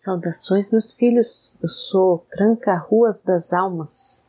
[0.00, 1.58] Saudações, meus filhos.
[1.60, 4.24] Eu sou Tranca-Ruas das Almas.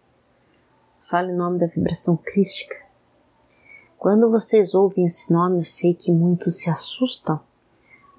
[1.08, 2.76] Fala em nome da vibração crística.
[3.96, 7.40] Quando vocês ouvem esse nome, eu sei que muitos se assustam,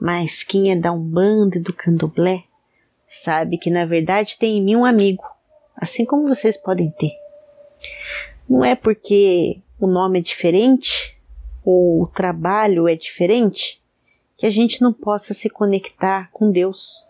[0.00, 2.44] mas quem é da Umbanda e do Candomblé
[3.08, 5.24] sabe que na verdade tem em mim um amigo,
[5.74, 7.18] assim como vocês podem ter.
[8.48, 11.20] Não é porque o nome é diferente
[11.64, 13.82] ou o trabalho é diferente
[14.36, 17.09] que a gente não possa se conectar com Deus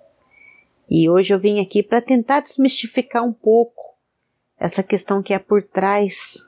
[0.90, 3.94] e hoje eu vim aqui para tentar desmistificar um pouco
[4.58, 6.44] essa questão que é por trás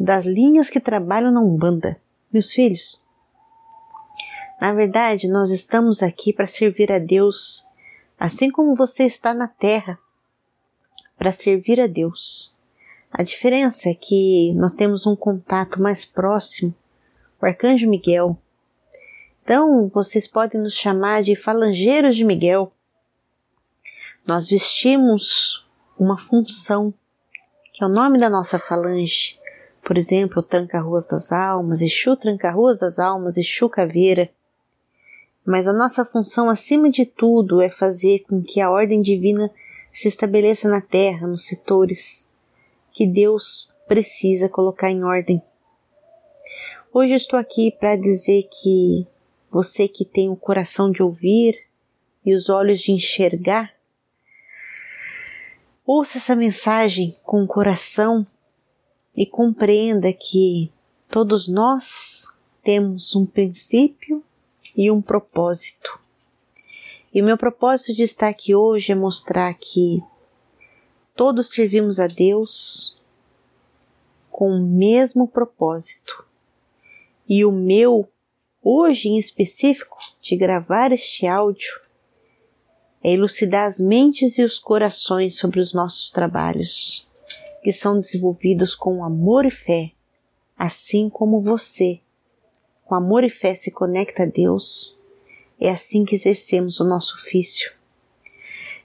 [0.00, 2.00] das linhas que trabalham na Umbanda.
[2.32, 3.04] Meus filhos,
[4.58, 7.66] na verdade, nós estamos aqui para servir a Deus,
[8.18, 9.98] assim como você está na Terra,
[11.18, 12.54] para servir a Deus.
[13.10, 16.74] A diferença é que nós temos um contato mais próximo,
[17.40, 18.34] o Arcanjo Miguel.
[19.44, 22.72] Então, vocês podem nos chamar de falangeiros de Miguel,
[24.26, 25.66] nós vestimos
[25.98, 26.94] uma função,
[27.72, 29.38] que é o nome da nossa falange.
[29.82, 34.30] Por exemplo, Tranca-Ruas das Almas, Exu Tranca-Ruas das Almas, Exu Caveira.
[35.44, 39.50] Mas a nossa função, acima de tudo, é fazer com que a ordem divina
[39.92, 42.28] se estabeleça na Terra, nos setores
[42.92, 45.42] que Deus precisa colocar em ordem.
[46.94, 49.06] Hoje estou aqui para dizer que
[49.50, 51.56] você que tem o coração de ouvir
[52.24, 53.72] e os olhos de enxergar,
[55.84, 58.24] Ouça essa mensagem com o coração
[59.16, 60.70] e compreenda que
[61.08, 62.28] todos nós
[62.62, 64.22] temos um princípio
[64.76, 65.98] e um propósito.
[67.12, 70.00] E o meu propósito de estar aqui hoje é mostrar que
[71.16, 72.96] todos servimos a Deus
[74.30, 76.24] com o mesmo propósito.
[77.28, 78.08] E o meu,
[78.62, 81.80] hoje em específico, de gravar este áudio,
[83.02, 87.06] é elucidar as mentes e os corações sobre os nossos trabalhos,
[87.62, 89.92] que são desenvolvidos com amor e fé,
[90.56, 92.00] assim como você,
[92.84, 94.98] com amor e fé, se conecta a Deus.
[95.58, 97.72] É assim que exercemos o nosso ofício.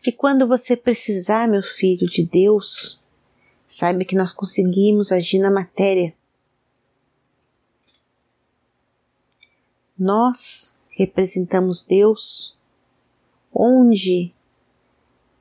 [0.06, 3.02] E quando você precisar, meu filho, de Deus,
[3.68, 6.14] saiba que nós conseguimos agir na matéria.
[9.98, 12.57] Nós representamos Deus
[13.54, 14.34] onde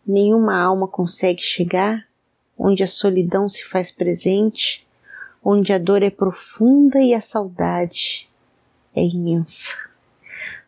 [0.06, 2.06] nenhuma alma consegue chegar,
[2.56, 4.86] onde a solidão se faz presente,
[5.44, 8.28] onde a dor é profunda e a saudade
[8.94, 9.74] é imensa.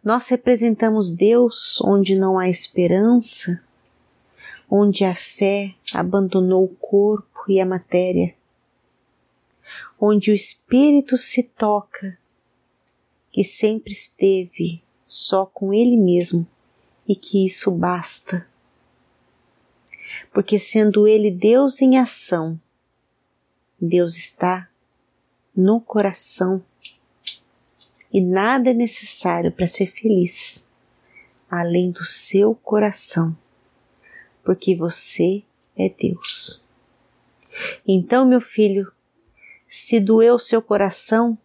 [0.04, 3.60] Nós representamos Deus onde não há esperança,
[4.70, 8.34] onde a fé abandonou o corpo e a matéria,
[10.00, 12.16] onde o espírito se toca,
[13.32, 16.46] que sempre esteve só com ele mesmo
[17.08, 18.46] e que isso basta.
[20.32, 22.60] Porque sendo Ele Deus em ação,
[23.80, 24.68] Deus está
[25.56, 26.62] no coração
[28.12, 30.66] e nada é necessário para ser feliz
[31.50, 33.36] além do seu coração,
[34.44, 35.42] porque você
[35.76, 36.64] é Deus.
[37.86, 38.90] Então, meu filho,
[39.68, 41.38] se doeu seu coração,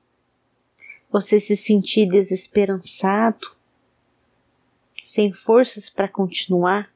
[1.10, 3.56] você se sentir desesperançado,
[5.04, 6.90] sem forças para continuar,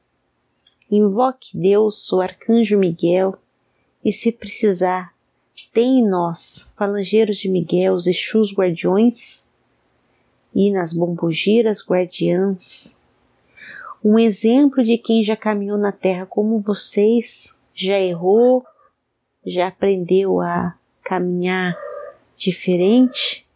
[0.90, 3.36] invoque Deus, o arcanjo Miguel,
[4.02, 5.14] e se precisar,
[5.72, 9.50] tem em nós, falangeiros de Miguel, os Exus guardiões,
[10.54, 12.98] e nas bombogiras guardiãs,
[14.02, 18.64] um exemplo de quem já caminhou na terra como vocês, já errou,
[19.44, 21.76] já aprendeu a caminhar
[22.36, 23.47] diferente,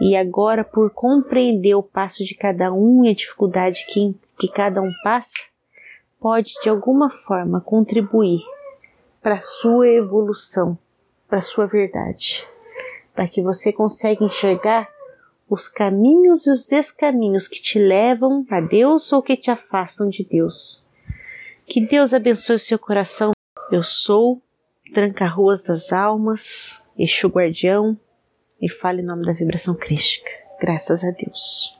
[0.00, 4.82] e agora, por compreender o passo de cada um e a dificuldade que, que cada
[4.82, 5.34] um passa,
[6.20, 8.40] pode de alguma forma contribuir
[9.22, 10.76] para a sua evolução,
[11.28, 12.46] para a sua verdade,
[13.14, 14.88] para que você consiga enxergar
[15.48, 20.24] os caminhos e os descaminhos que te levam a Deus ou que te afastam de
[20.24, 20.84] Deus.
[21.66, 23.32] Que Deus abençoe seu coração.
[23.70, 24.42] Eu sou
[24.92, 27.98] Tranca-Ruas das Almas, Exu Guardião,
[28.64, 30.30] e fale em nome da vibração crística.
[30.58, 31.78] Graças a Deus.